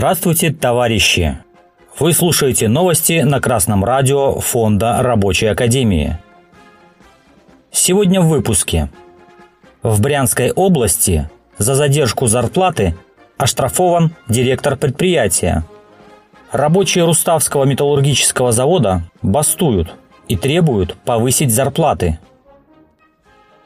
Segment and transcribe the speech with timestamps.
[0.00, 1.36] Здравствуйте, товарищи!
[1.98, 6.16] Вы слушаете новости на Красном радио Фонда Рабочей Академии.
[7.70, 8.88] Сегодня в выпуске.
[9.82, 11.28] В Брянской области
[11.58, 12.96] за задержку зарплаты
[13.36, 15.64] оштрафован директор предприятия.
[16.50, 19.94] Рабочие Руставского металлургического завода бастуют
[20.28, 22.18] и требуют повысить зарплаты–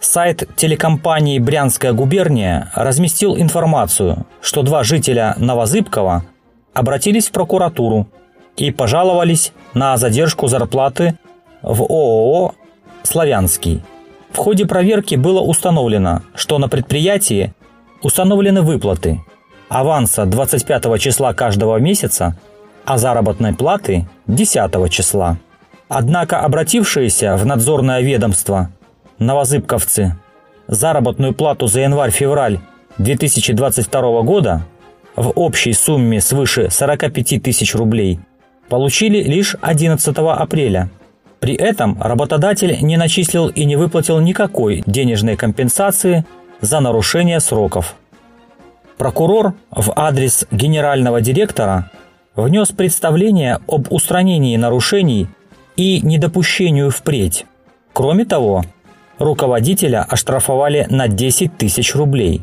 [0.00, 6.24] Сайт телекомпании «Брянская губерния» разместил информацию, что два жителя Новозыбкова
[6.72, 8.06] обратились в прокуратуру
[8.56, 11.18] и пожаловались на задержку зарплаты
[11.62, 12.54] в ООО
[13.02, 13.82] «Славянский».
[14.30, 17.52] В ходе проверки было установлено, что на предприятии
[18.00, 19.20] установлены выплаты
[19.68, 22.38] аванса 25 числа каждого месяца,
[22.84, 25.38] а заработной платы 10 числа.
[25.88, 28.70] Однако обратившиеся в надзорное ведомство
[29.18, 30.16] новозыбковцы
[30.66, 32.60] заработную плату за январь-февраль
[32.98, 34.62] 2022 года
[35.16, 38.20] в общей сумме свыше 45 тысяч рублей
[38.68, 40.90] получили лишь 11 апреля.
[41.40, 46.24] При этом работодатель не начислил и не выплатил никакой денежной компенсации
[46.60, 47.94] за нарушение сроков.
[48.96, 51.90] Прокурор в адрес генерального директора
[52.34, 55.28] внес представление об устранении нарушений
[55.76, 57.46] и недопущению впредь.
[57.92, 58.64] Кроме того,
[59.18, 62.42] руководителя оштрафовали на 10 тысяч рублей.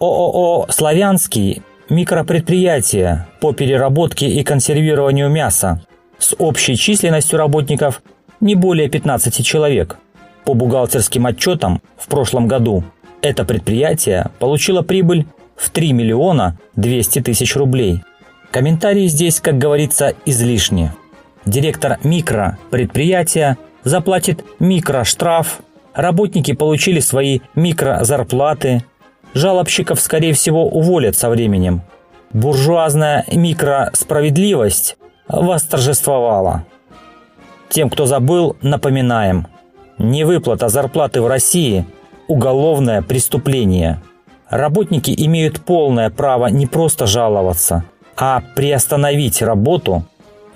[0.00, 5.82] ООО «Славянский»– микропредприятие по переработке и консервированию мяса
[6.18, 8.02] с общей численностью работников
[8.40, 9.98] не более 15 человек.
[10.44, 12.84] По бухгалтерским отчетам в прошлом году
[13.22, 18.02] это предприятие получило прибыль в 3 миллиона 200 тысяч рублей.
[18.50, 20.92] Комментарии здесь, как говорится, излишни.
[21.44, 25.60] Директор микропредприятия– заплатит микроштраф,
[25.94, 28.84] работники получили свои микрозарплаты,
[29.34, 31.82] жалобщиков, скорее всего, уволят со временем.
[32.32, 34.96] Буржуазная микросправедливость
[35.28, 36.64] восторжествовала.
[37.68, 39.46] Тем, кто забыл, напоминаем.
[39.98, 41.84] Невыплата зарплаты в России–
[42.28, 44.00] уголовное преступление.
[44.48, 47.84] Работники имеют полное право не просто жаловаться,
[48.16, 50.04] а приостановить работу,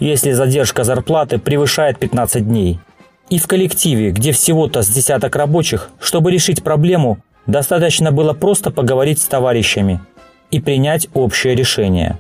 [0.01, 2.81] если задержка зарплаты превышает 15 дней–
[3.31, 9.21] и в коллективе, где всего-то с десяток рабочих, чтобы решить проблему, достаточно было просто поговорить
[9.21, 10.01] с товарищами
[10.51, 12.19] и принять общее решение.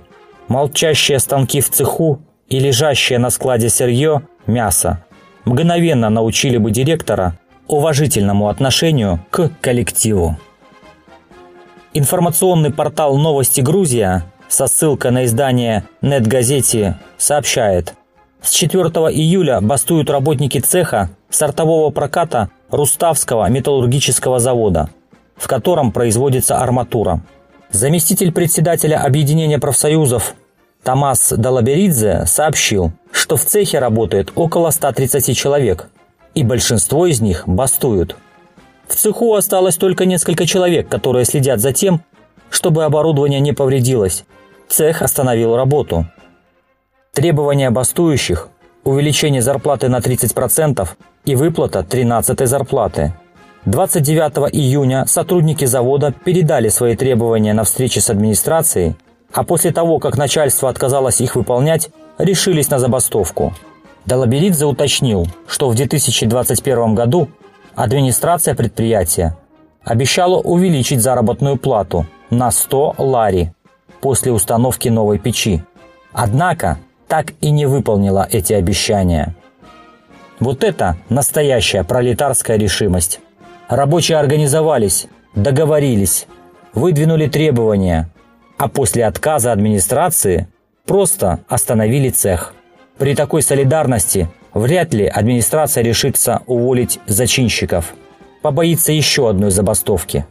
[0.48, 5.04] Молчащие станки в цеху и лежащее на складе сырье– мясо–
[5.44, 10.38] мгновенно научили бы директора уважительному отношению к коллективу.
[11.92, 17.94] Информационный портал «Новости Грузия» со ссылкой на издание «Нет-газете» сообщает–
[18.44, 24.90] с 4 июля бастуют работники цеха сортового проката Руставского металлургического завода,
[25.36, 27.22] в котором производится арматура.
[27.70, 30.34] Заместитель председателя Объединения профсоюзов
[30.82, 35.88] Томас Далаберидзе сообщил, что в цехе работает около 130 человек,
[36.34, 38.16] и большинство из них бастуют.
[38.86, 42.02] В цеху осталось только несколько человек, которые следят за тем,
[42.50, 44.24] чтобы оборудование не повредилось.
[44.68, 46.06] Цех остановил работу.
[47.14, 48.48] Требования бастующих–
[48.84, 50.88] увеличение зарплаты на 30%
[51.24, 53.14] и выплата 13-й зарплаты.
[53.66, 58.96] 29 июня сотрудники завода передали свои требования на встрече с администрацией,
[59.32, 63.54] а после того, как начальство отказалось их выполнять, решились на забастовку.
[64.06, 67.28] Долоберидзе уточнил, что в 2021 году
[67.76, 69.36] администрация предприятия
[69.84, 73.54] обещала увеличить заработную плату на 100 лари
[74.00, 75.62] после установки новой печи.
[76.12, 76.78] Однако
[77.08, 79.34] так и не выполнила эти обещания.
[80.40, 83.20] Вот это настоящая пролетарская решимость.
[83.68, 86.26] Рабочие организовались, договорились,
[86.74, 88.10] выдвинули требования,
[88.58, 90.48] а после отказа администрации
[90.86, 92.54] просто остановили цех.
[92.98, 97.94] При такой солидарности вряд ли администрация решится уволить зачинщиков,
[98.42, 100.26] побоится еще одной забастовки.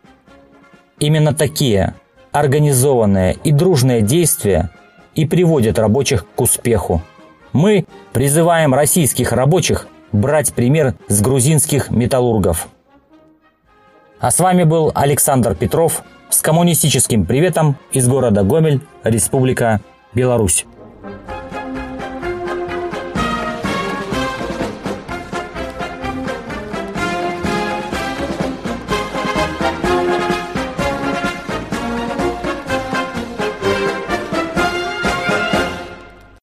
[0.99, 1.95] Именно такие
[2.31, 4.69] организованные и дружные действия–
[5.15, 7.01] и приводят рабочих к успеху.
[7.51, 12.67] Мы призываем российских рабочих брать пример с грузинских металлургов.
[14.19, 19.81] А с вами был Александр Петров с коммунистическим приветом из города Гомель, Республика
[20.13, 20.65] Беларусь.